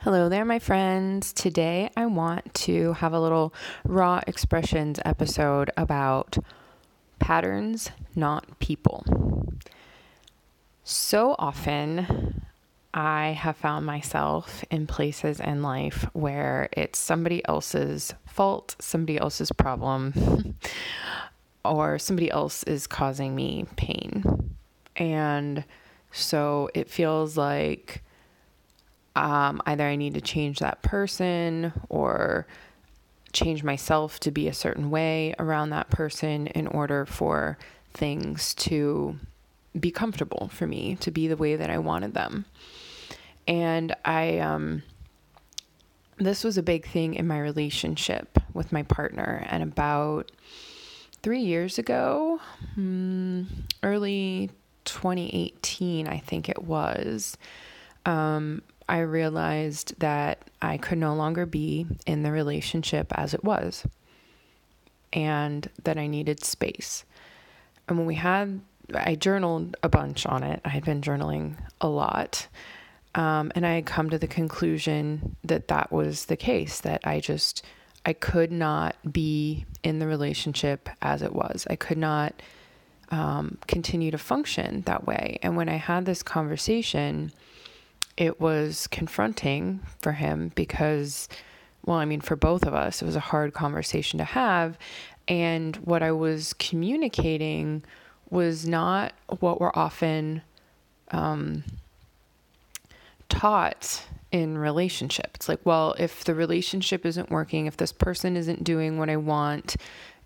[0.00, 1.32] Hello there, my friends.
[1.32, 6.36] Today I want to have a little raw expressions episode about
[7.18, 9.06] patterns, not people.
[10.82, 12.44] So often
[12.92, 19.52] I have found myself in places in life where it's somebody else's fault, somebody else's
[19.52, 20.54] problem,
[21.64, 24.54] or somebody else is causing me pain.
[24.96, 25.64] And
[26.12, 28.02] so it feels like
[29.16, 32.46] um, either I need to change that person or
[33.32, 37.58] change myself to be a certain way around that person in order for
[37.92, 39.18] things to
[39.78, 42.44] be comfortable for me, to be the way that I wanted them.
[43.46, 44.82] And I, um,
[46.16, 49.44] this was a big thing in my relationship with my partner.
[49.50, 50.30] And about
[51.22, 52.40] three years ago,
[52.74, 53.44] hmm,
[53.82, 54.50] early
[54.84, 57.36] 2018, I think it was,
[58.06, 63.86] um, I realized that I could no longer be in the relationship as it was
[65.12, 67.04] and that I needed space.
[67.88, 68.60] And when we had,
[68.94, 70.60] I journaled a bunch on it.
[70.64, 72.48] I had been journaling a lot.
[73.14, 77.20] Um, and I had come to the conclusion that that was the case, that I
[77.20, 77.64] just,
[78.04, 81.66] I could not be in the relationship as it was.
[81.70, 82.34] I could not
[83.10, 85.38] um, continue to function that way.
[85.42, 87.32] And when I had this conversation,
[88.16, 91.28] it was confronting for him because,
[91.84, 94.78] well, I mean, for both of us, it was a hard conversation to have.
[95.26, 97.82] And what I was communicating
[98.30, 100.42] was not what we're often
[101.10, 101.64] um,
[103.28, 105.30] taught in relationship.
[105.34, 109.16] It's like, well, if the relationship isn't working, if this person isn't doing what I
[109.16, 109.76] want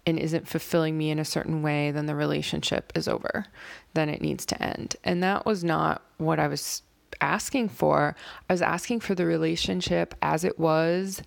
[0.06, 3.44] and isn't fulfilling me in a certain way, then the relationship is over.
[3.92, 4.96] Then it needs to end.
[5.04, 6.82] And that was not what I was
[7.20, 8.14] asking for.
[8.48, 11.22] I was asking for the relationship as it was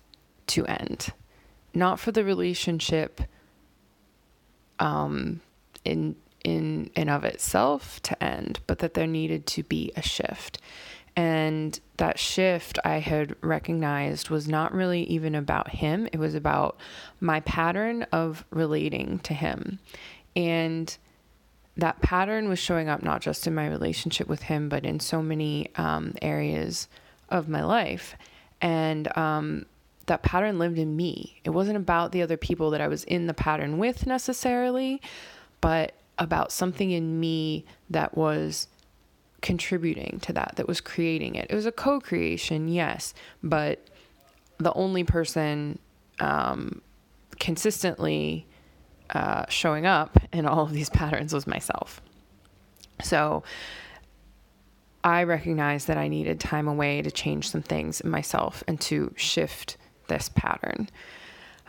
[0.48, 1.12] to end,
[1.74, 3.22] not for the relationship
[4.78, 5.40] um,
[5.84, 10.58] in in and of itself to end, but that there needed to be a shift.
[11.14, 16.08] And that shift I had recognized was not really even about him.
[16.12, 16.78] It was about
[17.20, 19.78] my pattern of relating to him.
[20.34, 20.96] And
[21.76, 25.22] that pattern was showing up not just in my relationship with him, but in so
[25.22, 26.88] many um, areas
[27.28, 28.14] of my life.
[28.60, 29.66] And um,
[30.06, 31.40] that pattern lived in me.
[31.44, 35.00] It wasn't about the other people that I was in the pattern with necessarily,
[35.60, 38.68] but about something in me that was
[39.40, 41.46] contributing to that, that was creating it.
[41.50, 43.80] It was a co creation, yes, but
[44.58, 45.78] the only person
[46.20, 46.82] um,
[47.40, 48.46] consistently
[49.12, 52.00] uh, showing up in all of these patterns was myself.
[53.02, 53.42] So
[55.04, 59.12] I recognized that I needed time away to change some things in myself and to
[59.16, 59.76] shift
[60.08, 60.88] this pattern.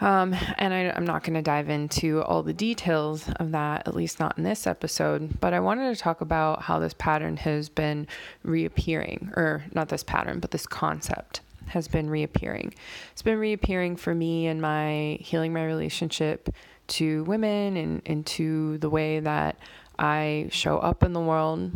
[0.01, 3.95] Um, and I, am not going to dive into all the details of that, at
[3.95, 7.69] least not in this episode, but I wanted to talk about how this pattern has
[7.69, 8.07] been
[8.43, 12.73] reappearing, or not this pattern, but this concept has been reappearing.
[13.11, 16.49] It's been reappearing for me in my healing my relationship
[16.87, 19.57] to women and, and to the way that
[19.97, 21.71] I show up in the world.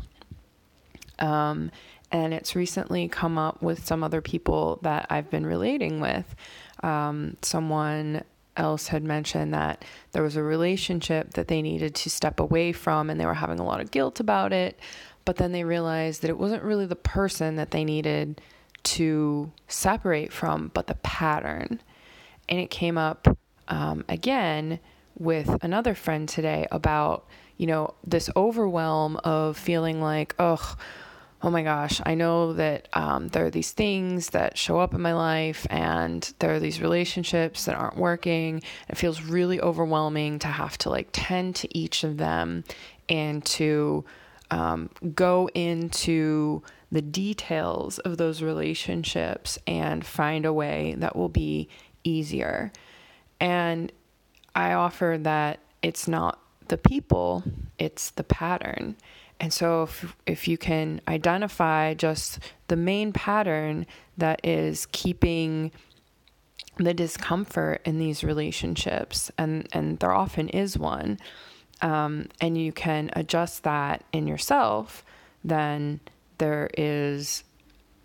[1.19, 1.71] Um,
[2.11, 6.35] and it's recently come up with some other people that I've been relating with.
[6.83, 8.23] Um, someone
[8.55, 13.09] else had mentioned that there was a relationship that they needed to step away from
[13.09, 14.79] and they were having a lot of guilt about it.
[15.25, 18.41] But then they realized that it wasn't really the person that they needed
[18.83, 21.81] to separate from, but the pattern.
[22.47, 23.37] And it came up
[23.67, 24.79] um, again
[25.17, 30.75] with another friend today about, you know, this overwhelm of feeling like, oh,
[31.41, 35.01] oh my gosh, I know that um, there are these things that show up in
[35.01, 38.63] my life and there are these relationships that aren't working.
[38.89, 42.63] It feels really overwhelming to have to like tend to each of them
[43.07, 44.03] and to
[44.49, 51.69] um, go into the details of those relationships and find a way that will be
[52.03, 52.71] easier.
[53.39, 53.91] And
[54.57, 57.43] I offer that it's not the people,
[57.77, 58.95] it's the pattern.
[59.39, 63.85] And so if if you can identify just the main pattern
[64.17, 65.71] that is keeping
[66.77, 71.19] the discomfort in these relationships, and, and there often is one,
[71.83, 75.05] um, and you can adjust that in yourself,
[75.43, 75.99] then
[76.39, 77.43] there is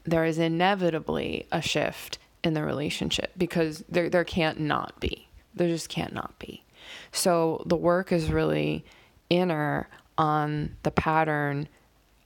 [0.04, 5.28] there is inevitably a shift in the relationship because there there can't not be.
[5.54, 6.64] There just can't not be.
[7.12, 8.84] So the work is really
[9.30, 9.88] inner
[10.18, 11.68] on the pattern,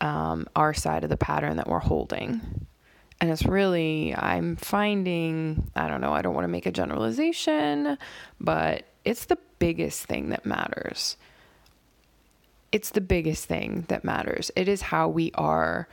[0.00, 2.67] um, our side of the pattern that we're holding.
[3.20, 7.96] And it's really, I'm finding, I don't know, I don't want to make a generalization,
[8.40, 11.17] but it's the biggest thing that matters.
[12.72, 14.50] It's the biggest thing that matters.
[14.55, 15.88] It is how we are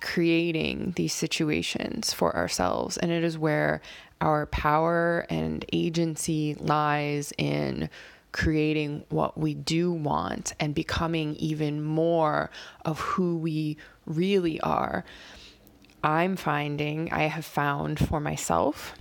[0.00, 2.96] creating these situations for ourselves.
[2.96, 3.80] And it is where
[4.20, 7.88] our power and agency lies in
[8.32, 12.50] creating what we do want and becoming even more
[12.84, 13.76] of who we
[14.06, 15.04] really are.
[16.02, 18.94] I'm finding, I have found for myself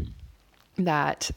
[0.77, 1.31] that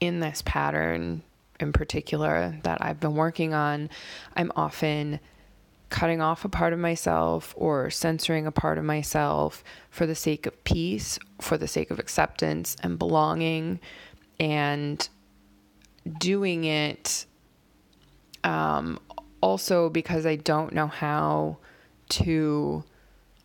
[0.00, 1.22] in this pattern
[1.58, 3.90] in particular that I've been working on,
[4.36, 5.18] I'm often
[5.90, 10.46] cutting off a part of myself or censoring a part of myself for the sake
[10.46, 13.80] of peace, for the sake of acceptance and belonging,
[14.38, 15.08] and
[16.18, 17.26] doing it
[18.44, 18.98] um,
[19.40, 21.58] also because I don't know how
[22.10, 22.84] to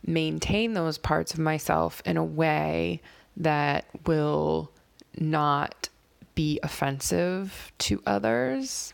[0.06, 3.02] maintain those parts of myself in a way
[3.38, 4.72] that will
[5.18, 5.90] not
[6.36, 8.94] be offensive to others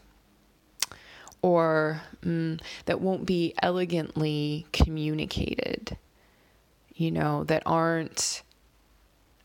[1.42, 5.98] or mm, that won't be elegantly communicated,
[6.94, 8.44] you know, that aren't,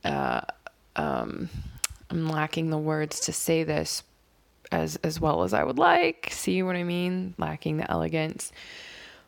[0.04, 0.42] uh,
[0.96, 1.48] um,
[2.10, 4.02] I'm lacking the words to say this
[4.72, 6.28] as, as well as I would like.
[6.32, 7.34] See what I mean?
[7.38, 8.52] Lacking the elegance.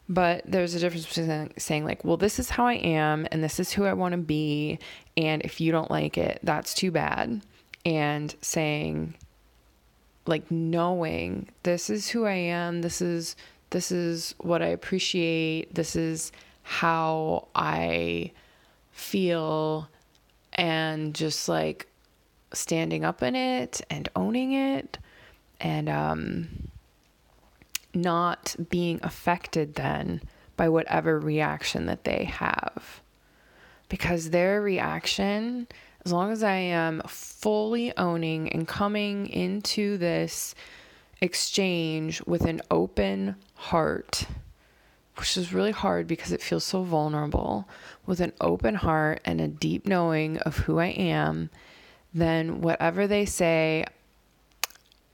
[0.09, 3.59] But there's a difference between saying, like, well, this is how I am and this
[3.59, 4.79] is who I want to be.
[5.17, 7.43] And if you don't like it, that's too bad.
[7.85, 9.15] And saying,
[10.26, 13.37] like knowing this is who I am, this is
[13.70, 16.32] this is what I appreciate, this is
[16.62, 18.32] how I
[18.93, 19.88] feel
[20.52, 21.87] and just like
[22.52, 24.99] standing up in it and owning it
[25.61, 26.49] and um
[27.94, 30.20] not being affected then
[30.56, 33.00] by whatever reaction that they have
[33.88, 35.69] because their reaction
[36.06, 40.55] as long as I am fully owning and coming into this
[41.21, 44.25] exchange with an open heart,
[45.17, 47.69] which is really hard because it feels so vulnerable,
[48.06, 51.50] with an open heart and a deep knowing of who I am,
[52.15, 53.85] then whatever they say,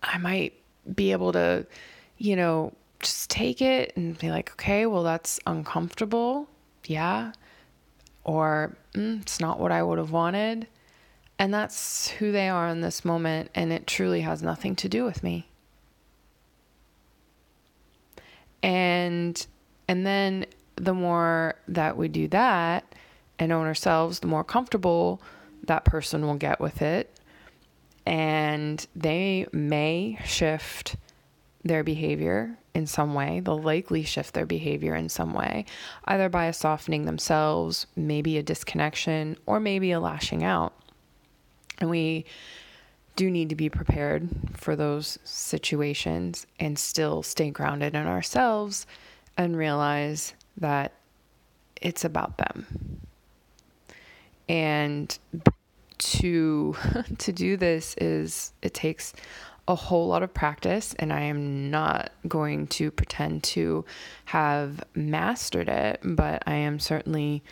[0.02, 0.52] I might
[0.94, 1.66] be able to,
[2.18, 6.48] you know, just take it and be like, okay, well, that's uncomfortable.
[6.84, 7.32] Yeah.
[8.24, 10.66] Or mm, it's not what I would have wanted.
[11.38, 15.04] And that's who they are in this moment, and it truly has nothing to do
[15.04, 15.48] with me.
[18.62, 19.44] And
[19.88, 20.46] and then
[20.76, 22.94] the more that we do that
[23.38, 25.20] and own ourselves, the more comfortable
[25.64, 27.18] that person will get with it.
[28.06, 30.96] And they may shift
[31.64, 33.40] their behavior in some way.
[33.40, 35.66] They'll likely shift their behavior in some way,
[36.04, 40.74] either by a softening themselves, maybe a disconnection, or maybe a lashing out.
[41.78, 42.24] And we
[43.16, 48.86] do need to be prepared for those situations and still stay grounded in ourselves
[49.36, 50.92] and realize that
[51.80, 53.00] it's about them.
[54.48, 55.18] And
[55.98, 56.74] to
[57.18, 59.12] to do this is it takes
[59.68, 63.84] a whole lot of practice and I am not going to pretend to
[64.26, 67.42] have mastered it, but I am certainly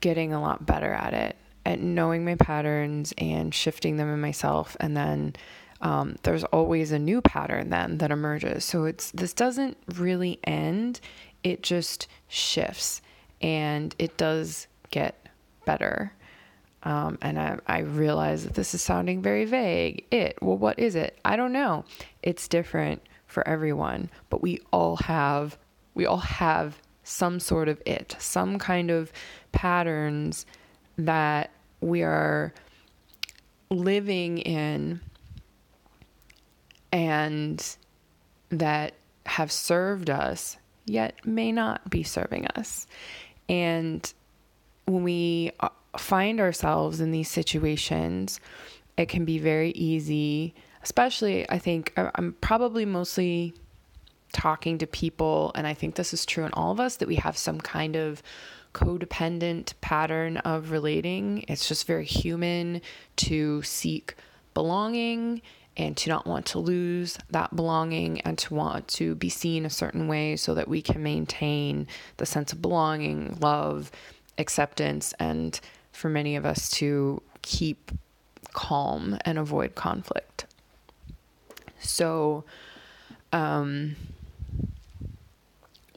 [0.00, 1.36] getting a lot better at it.
[1.66, 5.34] At knowing my patterns and shifting them in myself and then
[5.82, 8.64] um, there's always a new pattern then that emerges.
[8.64, 11.00] So it's this doesn't really end
[11.42, 13.00] it just shifts
[13.40, 15.26] and it does get
[15.64, 16.12] better
[16.82, 20.04] um, and I, I realize that this is sounding very vague.
[20.10, 21.18] It well what is it?
[21.24, 21.84] I don't know.
[22.22, 25.56] It's different for everyone but we all have
[25.94, 29.12] we all have some sort of it some kind of
[29.52, 30.46] patterns
[30.98, 32.52] that we are
[33.70, 35.00] living in
[36.92, 37.76] and
[38.50, 38.94] that
[39.26, 40.56] have served us
[40.86, 42.86] yet may not be serving us.
[43.48, 44.12] And
[44.86, 48.40] when we uh, find ourselves in these situations,
[48.96, 53.54] it can be very easy, especially I think I'm probably mostly
[54.32, 57.16] talking to people, and I think this is true in all of us, that we
[57.16, 58.22] have some kind of
[58.74, 61.44] codependent pattern of relating.
[61.48, 62.80] It's just very human
[63.16, 64.14] to seek
[64.54, 65.42] belonging
[65.76, 69.70] and to not want to lose that belonging and to want to be seen a
[69.70, 71.86] certain way so that we can maintain
[72.18, 73.90] the sense of belonging, love,
[74.38, 75.60] acceptance, and
[76.00, 77.90] for many of us to keep
[78.52, 80.46] calm and avoid conflict.
[81.78, 82.44] So,
[83.32, 83.96] um,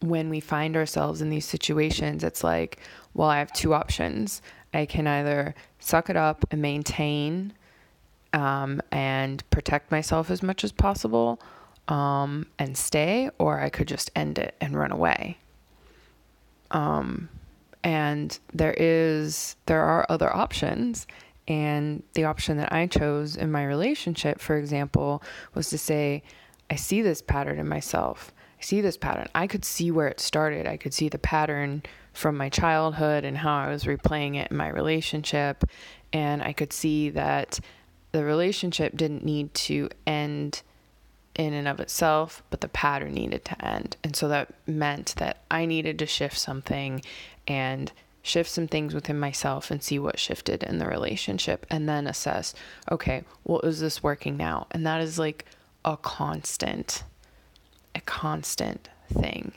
[0.01, 2.79] when we find ourselves in these situations, it's like,
[3.13, 4.41] well, I have two options.
[4.74, 7.53] I can either suck it up and maintain
[8.33, 11.39] um, and protect myself as much as possible
[11.88, 15.38] um, and stay, or I could just end it and run away.
[16.72, 17.29] Um,
[17.84, 21.08] and there is there are other options,
[21.48, 25.22] and the option that I chose in my relationship, for example,
[25.54, 26.24] was to say,
[26.70, 28.34] I see this pattern in myself.
[28.60, 29.28] I see this pattern.
[29.36, 30.68] I could see where it started.
[30.68, 34.58] I could see the pattern from my childhood and how I was replaying it in
[34.58, 35.66] my relationship.
[36.13, 37.60] And I could see that
[38.13, 40.62] the relationship didn't need to end
[41.36, 43.98] in and of itself, but the pattern needed to end.
[44.04, 47.02] And so that meant that I needed to shift something
[47.48, 52.08] and shift some things within myself and see what shifted in the relationship and then
[52.08, 52.54] assess,
[52.90, 54.68] okay, well, is this working now?
[54.72, 55.46] And that is like
[55.84, 57.04] a constant,
[57.94, 59.52] a constant thing.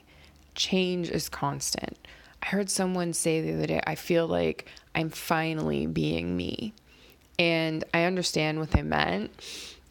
[0.55, 1.97] Change is constant.
[2.43, 6.75] I heard someone say the other day, I feel like I'm finally being me.
[7.39, 9.31] And I understand what they meant.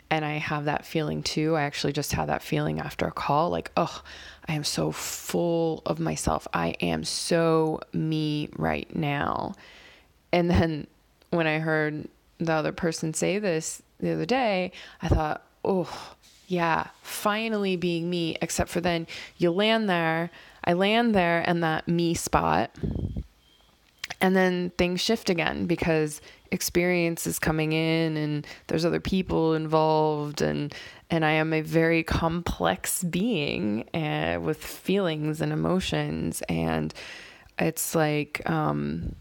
[0.09, 1.55] And I have that feeling too.
[1.55, 4.01] I actually just had that feeling after a call like, oh,
[4.47, 6.47] I am so full of myself.
[6.53, 9.55] I am so me right now.
[10.31, 10.87] And then
[11.31, 12.07] when I heard
[12.37, 14.71] the other person say this the other day,
[15.01, 15.89] I thought, oh,
[16.47, 18.37] yeah, finally being me.
[18.41, 19.07] Except for then
[19.37, 20.29] you land there.
[20.63, 22.71] I land there in that me spot.
[24.21, 26.21] And then things shift again because
[26.51, 30.73] experience is coming in and there's other people involved and
[31.09, 36.41] and I am a very complex being uh, with feelings and emotions.
[36.49, 36.93] And
[37.59, 39.15] it's like um,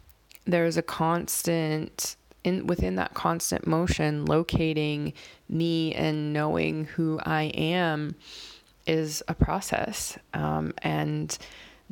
[0.46, 5.12] there's a constant in within that constant motion locating
[5.48, 8.16] me and knowing who I am
[8.86, 10.18] is a process.
[10.32, 11.36] Um, and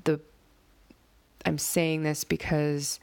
[0.05, 0.21] the
[1.45, 3.01] I'm saying this because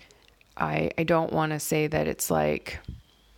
[0.59, 2.79] I, I don't want to say that it's like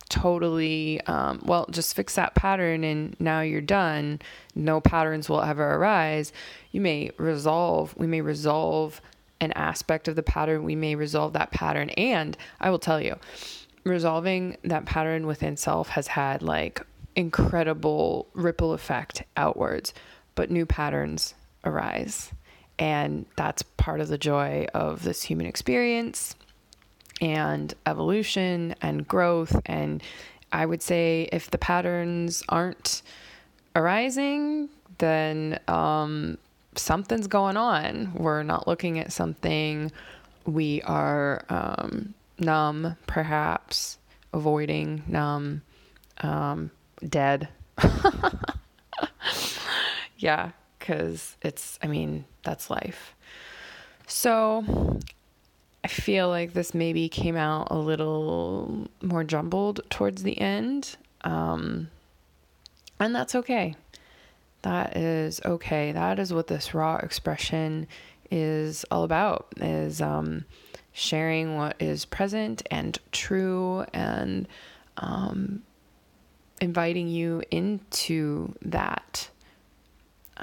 [0.08, 4.20] totally, um, well, just fix that pattern and now you're done.
[4.54, 6.32] No patterns will ever arise.
[6.70, 9.00] You may resolve, we may resolve
[9.40, 10.64] an aspect of the pattern.
[10.64, 11.90] We may resolve that pattern.
[11.90, 13.16] And I will tell you,
[13.84, 16.80] resolving that pattern within self has had like
[17.16, 19.94] incredible ripple effect outwards,
[20.34, 22.32] but new patterns arise.
[22.78, 26.36] And that's part of the joy of this human experience
[27.22, 29.58] and evolution and growth.
[29.64, 30.02] And
[30.50, 33.02] I would say if the patterns aren't
[33.74, 36.36] arising, then um,
[36.74, 38.12] something's going on.
[38.14, 39.92] We're not looking at something.
[40.44, 43.98] We are um, numb, perhaps,
[44.32, 45.62] avoiding, numb,
[46.22, 46.72] um,
[47.08, 47.48] dead.
[50.18, 53.14] yeah, because it's, I mean, that's life.
[54.08, 54.98] So
[55.84, 60.96] I feel like this maybe came out a little more jumbled towards the end.
[61.22, 61.90] Um,
[63.00, 63.74] and that's okay.
[64.62, 65.90] That is okay.
[65.90, 67.88] That is what this raw expression
[68.30, 70.44] is all about is um,
[70.92, 74.46] sharing what is present and true and
[74.98, 75.62] um,
[76.60, 79.28] inviting you into that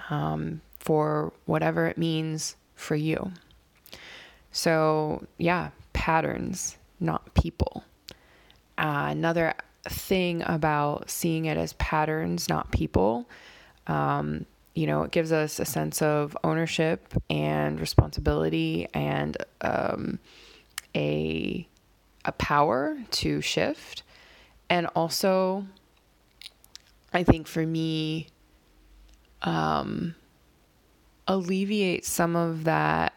[0.10, 3.32] um, for whatever it means for you.
[4.52, 7.84] So, yeah, patterns, not people.
[8.78, 9.54] Uh, another
[9.84, 13.30] thing about seeing it as patterns, not people,
[13.88, 20.20] um, you know, it gives us a sense of ownership and responsibility and um,
[20.96, 21.68] a
[22.26, 24.04] a power to shift,
[24.70, 25.66] and also,
[27.14, 28.28] I think for me,
[29.42, 30.16] um,
[31.28, 33.14] alleviate some of that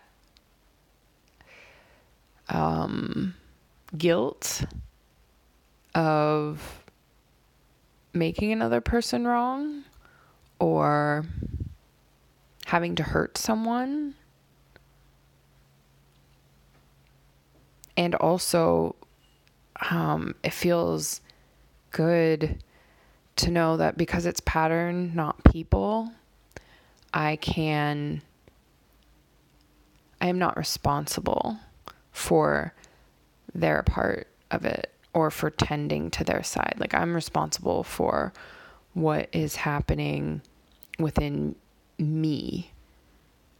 [2.52, 3.34] um,
[3.96, 4.64] guilt
[5.94, 6.84] of
[8.12, 9.84] making another person wrong
[10.58, 11.24] or
[12.66, 14.14] having to hurt someone.
[17.96, 18.96] And also,
[19.90, 21.20] um, it feels
[21.90, 22.62] good
[23.36, 26.12] to know that because it's pattern, not people,
[27.12, 28.22] I can,
[30.20, 31.58] I am not responsible
[32.12, 32.74] for
[33.54, 36.74] their part of it or for tending to their side.
[36.78, 38.32] Like I'm responsible for
[38.94, 40.42] what is happening
[40.98, 41.54] within
[41.98, 42.70] me.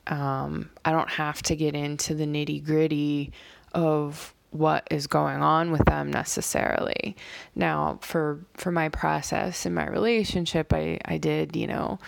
[0.07, 3.33] Um, I don't have to get into the nitty gritty
[3.73, 7.17] of what is going on with them necessarily.
[7.55, 11.99] Now, for for my process in my relationship, I I did you know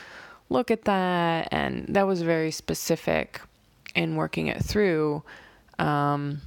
[0.50, 3.40] look at that, and that was very specific
[3.94, 5.22] in working it through.
[5.78, 6.40] Um,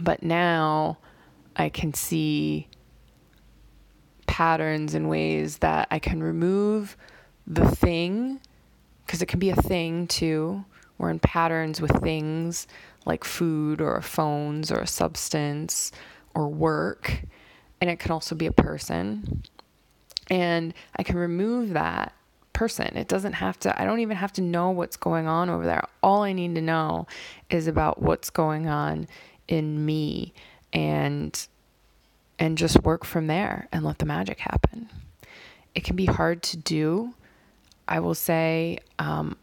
[0.00, 0.98] But now
[1.56, 2.66] I can see
[4.26, 6.96] patterns and ways that I can remove
[7.46, 8.40] the thing,
[9.06, 10.64] because it can be a thing too.
[10.98, 12.66] We're in patterns with things
[13.06, 15.92] like food or phones or a substance
[16.34, 17.22] or work.
[17.80, 19.42] And it can also be a person.
[20.28, 22.14] And I can remove that
[22.54, 22.96] person.
[22.96, 25.84] It doesn't have to, I don't even have to know what's going on over there.
[26.02, 27.06] All I need to know
[27.50, 29.06] is about what's going on
[29.46, 30.32] in me
[30.72, 31.46] and
[32.38, 34.88] and just work from there and let the magic happen.
[35.74, 37.14] It can be hard to do.
[37.86, 39.36] I will say, um,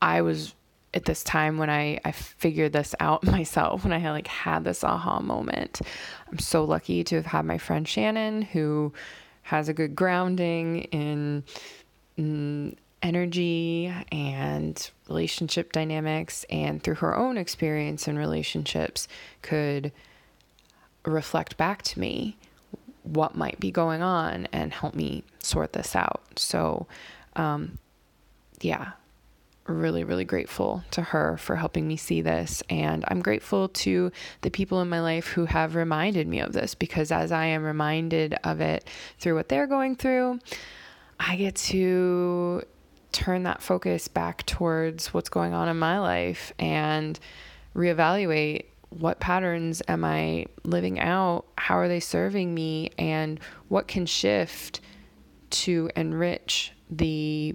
[0.00, 0.54] I was
[0.94, 4.64] at this time when I, I figured this out myself, when I had like had
[4.64, 5.80] this aha moment.
[6.30, 8.92] I'm so lucky to have had my friend Shannon, who
[9.42, 11.44] has a good grounding in,
[12.16, 19.08] in energy and relationship dynamics, and through her own experience in relationships,
[19.42, 19.92] could
[21.04, 22.36] reflect back to me
[23.02, 26.22] what might be going on and help me sort this out.
[26.36, 26.86] So,
[27.34, 27.78] um,
[28.60, 28.92] yeah,
[29.66, 32.62] really, really grateful to her for helping me see this.
[32.68, 36.74] And I'm grateful to the people in my life who have reminded me of this
[36.74, 38.86] because as I am reminded of it
[39.18, 40.40] through what they're going through,
[41.24, 42.62] I get to
[43.12, 47.18] turn that focus back towards what's going on in my life and
[47.76, 51.46] reevaluate what patterns am I living out?
[51.56, 52.90] How are they serving me?
[52.98, 54.80] And what can shift
[55.50, 57.54] to enrich the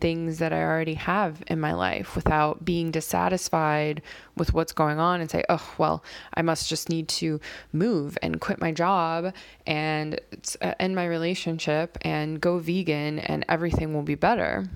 [0.00, 4.02] things that I already have in my life without being dissatisfied
[4.36, 6.02] with what's going on and say, oh, well,
[6.34, 7.40] I must just need to
[7.72, 9.34] move and quit my job
[9.66, 10.20] and
[10.60, 14.66] uh, end my relationship and go vegan and everything will be better.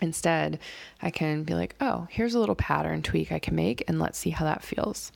[0.00, 0.60] Instead,
[1.02, 4.18] I can be like, oh, here's a little pattern tweak I can make, and let's
[4.18, 5.10] see how that feels.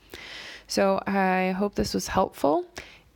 [0.67, 2.65] So, I hope this was helpful.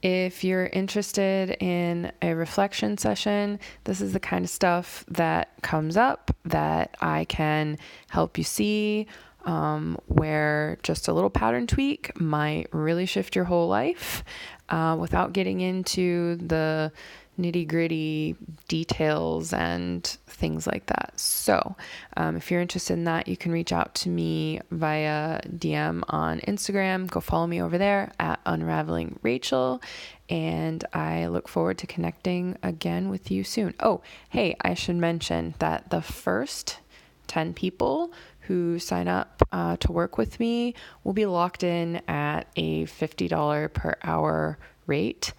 [0.02, 5.98] If you're interested in a reflection session, this is the kind of stuff that comes
[5.98, 7.78] up that I can
[8.10, 9.08] help you see.
[9.46, 14.26] Um, where just a little pattern tweak might really shift your whole life
[14.68, 16.92] uh, without getting into the
[17.40, 18.36] nitty gritty
[18.68, 21.14] details and things like that.
[21.20, 21.76] So,
[22.16, 26.40] um, if you're interested in that, you can reach out to me via DM on
[26.42, 27.08] Instagram.
[27.08, 29.82] Go follow me over there at Unraveling Rachel.
[30.30, 33.74] And I look forward to connecting again with you soon.
[33.80, 36.80] Oh, hey, I should mention that the first
[37.28, 40.74] 10 people who sign up uh, to work with me
[41.04, 45.34] will be locked in at a $50 per hour rate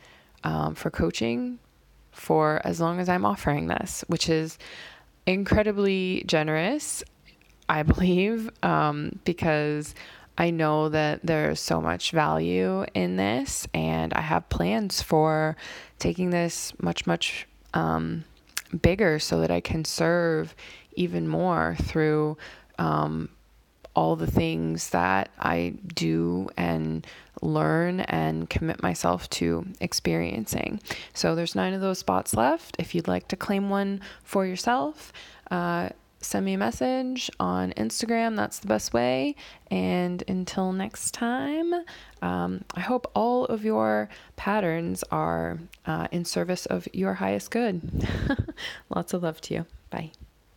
[0.44, 1.58] um, for coaching
[2.18, 4.58] for as long as I'm offering this, which is
[5.26, 7.02] incredibly generous,
[7.68, 9.94] I believe, um, because
[10.36, 15.56] I know that there's so much value in this, and I have plans for
[15.98, 18.24] taking this much, much um,
[18.82, 20.54] bigger so that I can serve
[20.92, 22.36] even more through
[22.78, 23.28] um,
[23.98, 27.04] all the things that I do and
[27.42, 30.80] learn and commit myself to experiencing.
[31.14, 32.76] So there's nine of those spots left.
[32.78, 35.12] If you'd like to claim one for yourself,
[35.50, 35.88] uh,
[36.20, 38.36] send me a message on Instagram.
[38.36, 39.34] That's the best way.
[39.68, 41.74] And until next time,
[42.22, 48.06] um, I hope all of your patterns are uh, in service of your highest good.
[48.94, 49.66] Lots of love to you.
[49.90, 50.12] Bye.